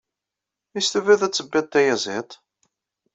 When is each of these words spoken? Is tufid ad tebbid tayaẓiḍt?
Is 0.77 0.87
tufid 0.91 1.21
ad 1.27 1.33
tebbid 1.33 1.65
tayaẓiḍt? 1.71 2.31